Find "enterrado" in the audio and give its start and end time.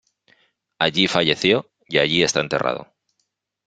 2.41-2.91